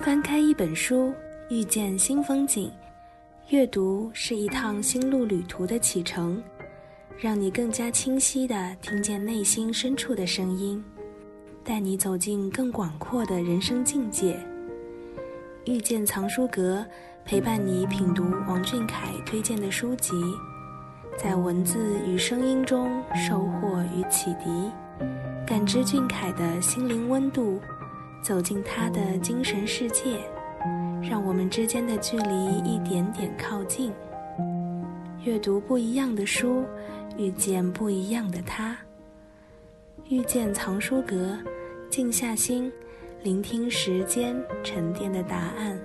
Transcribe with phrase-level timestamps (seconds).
[0.00, 1.12] 翻开一本书，
[1.50, 2.72] 遇见新风景。
[3.50, 6.42] 阅读是一趟心路旅途的启程，
[7.18, 10.82] 让你更加清晰地听见内心深处的声音，
[11.62, 14.40] 带你走进更广阔的人生境界。
[15.66, 16.82] 遇见藏书阁，
[17.26, 20.14] 陪伴你品读王俊凯推荐的书籍，
[21.18, 24.70] 在文字与声音中收获与启迪，
[25.46, 27.60] 感知俊凯的心灵温度。
[28.22, 30.18] 走进他的精神世界，
[31.02, 33.92] 让我们之间的距离一点点靠近。
[35.24, 36.64] 阅读不一样的书，
[37.16, 38.76] 遇见不一样的他。
[40.08, 41.38] 遇见藏书阁，
[41.88, 42.70] 静下心，
[43.22, 45.78] 聆听时间沉淀的答案。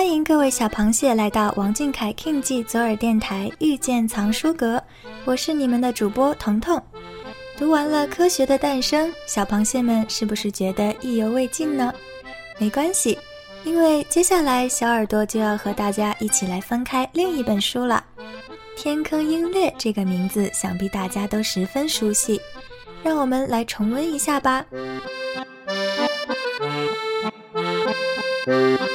[0.00, 4.82] 欢迎各位小螃蟹来到王俊凯 King 记左耳电台遇见藏书阁，
[5.26, 6.82] 我是你们的主播彤彤。
[7.54, 11.92] 读完了《科学的诞生》，小螃蟹们是不是觉得意犹未尽呢？
[12.56, 13.18] 没关系，
[13.62, 18.02] 因为接下来小耳朵就要和大家一起来翻开另一本书了。
[18.82, 22.40] 《天坑鹰猎》这个名字想必大家都十分熟悉，
[23.04, 24.64] 让我们来重温一下吧。《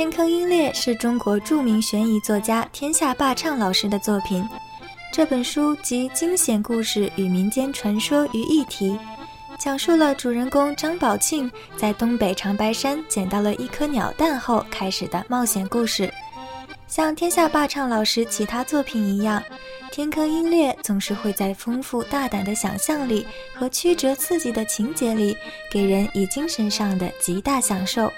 [0.00, 4.42] 天坑鹰猎》是中国著名悬疑作家天下霸唱老师的作品。
[5.12, 8.98] 这本书集惊险故事与民间传说于一体，
[9.58, 16.10] 讲述了主人公张宝庆在东北长白山捡到了一颗鸟蛋后开始的冒险故事。
[16.86, 19.38] 像天下霸唱老师其他作品一样，
[19.94, 25.36] 《天坑鹰猎》总是会在丰富大胆的想象力和曲折刺激的情节里，
[25.70, 28.10] 给人以精神上的极大享受。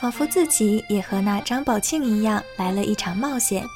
[0.00, 3.66] 仿佛自己也和那张宝庆一样来了一场冒险。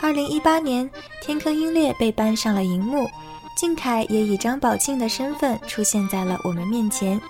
[0.00, 0.88] 二零一八年，
[1.20, 3.08] 《天坑鹰猎》被搬上了荧幕，
[3.56, 7.20] 靖凯也以张宝庆的身份出现在了我们面前。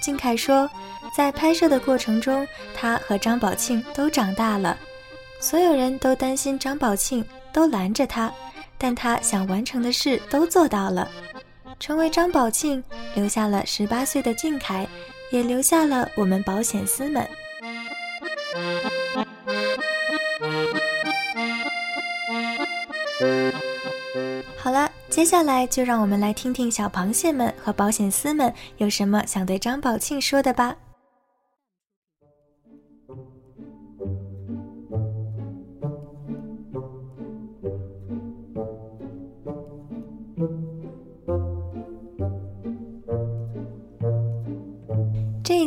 [0.00, 0.68] 靖凯说，
[1.14, 4.78] 在拍摄的过程中，他和张宝庆都长大了，
[5.40, 7.22] 所有人都担心张宝庆，
[7.52, 8.32] 都拦着他，
[8.78, 11.06] 但他想完成的事都做到了，
[11.78, 12.82] 成为张宝庆，
[13.14, 14.88] 留下了十八岁的靖凯，
[15.30, 17.26] 也留下了我们保险丝们。
[24.56, 30.76] 好了，接下来就让我们来听听小螃蟹们和保险丝们有什么想对张宝庆说的吧。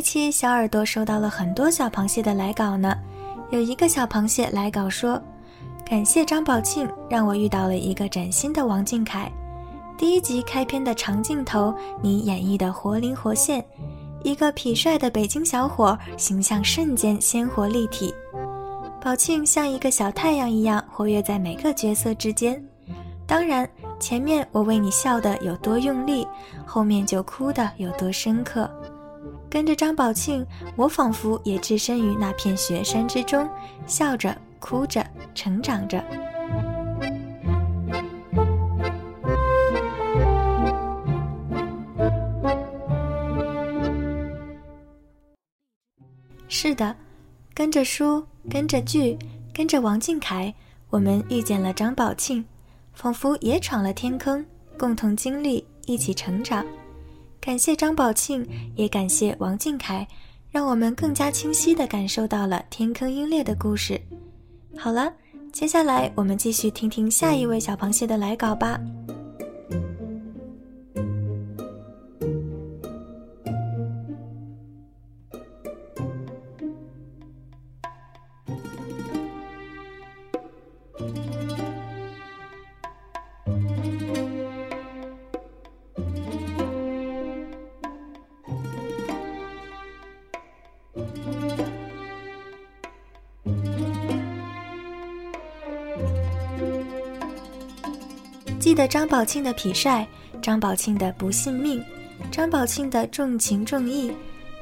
[0.04, 2.94] 期小耳朵收到了很多小螃蟹的来稿呢，
[3.50, 5.20] 有一个小螃蟹来稿说。
[5.84, 9.32] 感谢张宝庆，让我遇到了一个崭新的王俊凯。
[9.96, 13.64] 第一集开篇的长镜头，你演绎的活灵活现，
[14.22, 18.14] 一个痞帅的北京小伙，形象瞬间鲜活立体。
[19.00, 22.62] 宝庆像一个小太阳一样活跃在每个角色之间。
[23.26, 26.26] 当然，前面我为你笑的有多用力，
[26.66, 28.70] 后面就哭的有多深刻。
[29.54, 30.44] 跟着张宝庆，
[30.74, 33.48] 我仿佛也置身于那片雪山之中，
[33.86, 34.36] 笑着。
[34.58, 36.02] 哭着成长着。
[46.48, 46.96] 是的，
[47.54, 49.16] 跟着书，跟着剧，
[49.52, 50.52] 跟着王俊凯，
[50.88, 52.44] 我们遇见了张宝庆，
[52.94, 54.44] 仿佛也闯了天坑，
[54.76, 56.64] 共同经历，一起成长。
[57.44, 58.42] 感谢张宝庆，
[58.74, 60.08] 也感谢王俊凯，
[60.50, 64.00] 让我们更加清晰地感受到了天坑鹰猎的故事。
[64.78, 65.12] 好了，
[65.52, 68.80] 接下来我们继续听听下一位小螃蟹的来稿吧。
[98.58, 100.06] 记得张宝庆的痞帅，
[100.40, 101.84] 张宝庆的不信命，
[102.30, 104.10] 张宝庆的重情重义，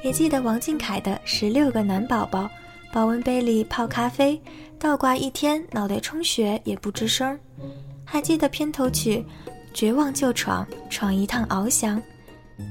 [0.02, 2.50] 也记得王俊凯的十六个男宝宝，
[2.92, 4.40] 保温杯里泡咖啡，
[4.78, 7.38] 倒挂一天，脑袋充血也不吱声。
[8.04, 9.24] 还记得片头曲
[9.72, 11.98] 《绝望就闯，闯一趟翱翔》，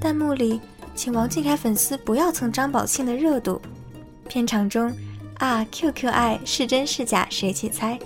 [0.02, 0.60] 弹幕里
[1.02, 3.60] 请王俊凯粉丝不要蹭张宝庆的热度。
[4.30, 4.96] 片场中
[5.40, 7.98] 啊，QQ 爱是真是假，谁去猜？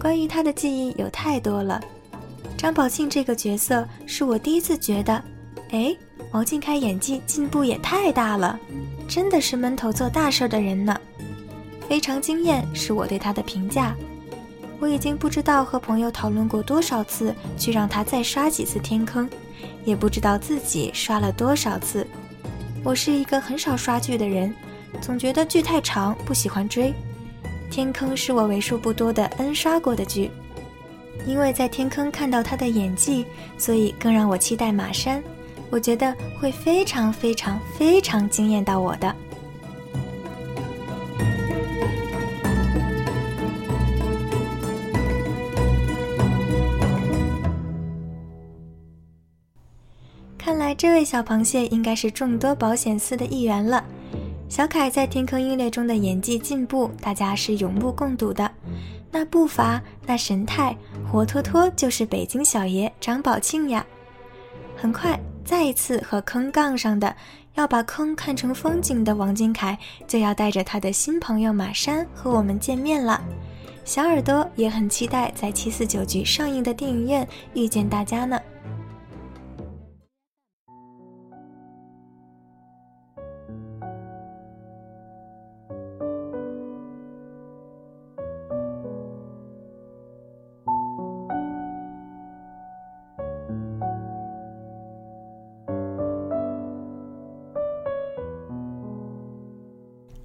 [0.00, 1.78] 关于他的记忆有太多了。
[2.56, 5.22] 张宝庆这个角色是我第一次觉得，
[5.72, 5.94] 哎，
[6.30, 8.58] 王俊凯演技进步也太大了，
[9.06, 10.98] 真的是闷头做大事的人呢。
[11.86, 13.94] 非常惊艳是我对他的评价。
[14.80, 19.28] 我已经不知道和朋友讨论过多少次去让他再刷几次天坑，
[19.84, 22.06] 也不知道自己刷了多少次。
[22.84, 24.52] 我是一个很少刷剧的人，
[25.00, 26.92] 总觉得剧太长不喜欢追。
[27.70, 30.30] 天坑是我为数不多的 N 刷过的剧。
[31.24, 33.24] 因为在天坑看到他的演技，
[33.56, 35.22] 所以更让我期待马山。
[35.70, 39.14] 我觉得会非常非常非常惊艳到我的。
[50.82, 53.84] 这位小螃蟹应该是众多保险丝的一员了。
[54.48, 58.50] 小凯在《天坑鹰猎》中的演技进步，大家是有目共睹的。
[59.08, 60.76] 那步伐，那神态，
[61.08, 63.86] 活脱脱就是北京小爷张宝庆呀！
[64.76, 67.14] 很快，再一次和坑杠上的，
[67.54, 69.78] 要把坑看成风景的王俊凯，
[70.08, 73.22] 就要带着他的新朋友马山和我们见面了。
[73.84, 77.24] 小耳朵也很期待在七四九局上映的电影院
[77.54, 78.36] 遇见大家呢。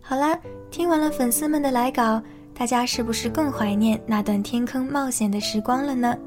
[0.10, 0.40] 好啦，
[0.72, 2.24] 听完了粉丝们的来稿，
[2.54, 6.18] 大家是不是更怀念那段天坑冒险的时光了呢？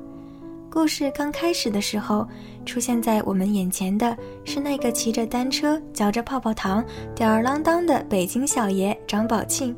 [0.70, 2.28] 故事刚开始的时候，
[2.66, 6.84] 出现在我们眼前的是那个骑着单车、嚼着泡泡糖、
[7.14, 9.74] 吊儿郎当的北京小爷张宝庆。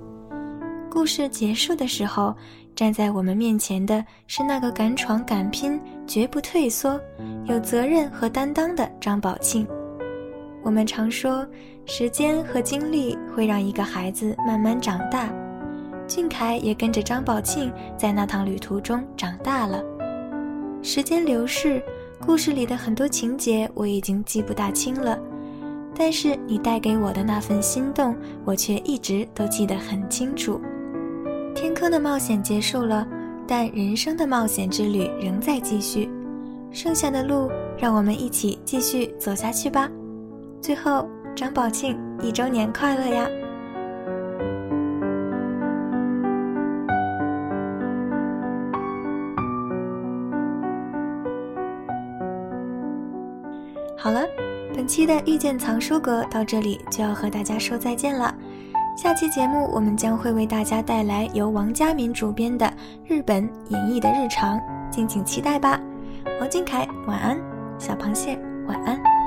[0.90, 2.34] 故事结束的时候，
[2.74, 7.00] 站在我们面前的是那个敢闯敢拼、绝不退缩、
[7.44, 9.64] 有责任和担当的张宝庆。
[10.62, 11.46] 我们常说，
[11.84, 15.28] 时间和经历会让一个孩子慢慢长大。
[16.06, 19.82] 俊凯也跟着张宝庆在那趟旅途中长大了。
[20.82, 21.82] 时间流逝，
[22.20, 25.18] 故事里的很多情节我已经记不大清了，
[25.94, 30.60] 但是你带给我的那份心动，我却一直都记得很清楚。
[31.54, 33.06] 天坑的冒险结束了，
[33.46, 36.10] 但人生的冒险之旅仍在继续。
[36.70, 39.88] 剩下的路，让我们一起继续走下去吧。
[40.62, 43.28] 最后，张宝庆一周年快乐呀！
[53.98, 54.22] 好了，
[54.72, 58.32] 本期的遇见藏书阁到这里就要和大家说再见了。
[58.96, 62.72] 下期节目我们将会为大家带来由王嘉敏主编的
[63.04, 64.60] 日本演绎的日常，
[64.92, 65.80] 敬请期待吧。
[66.40, 67.36] 王俊凯，晚安；
[67.80, 68.38] 小螃蟹，
[68.68, 69.21] 晚安。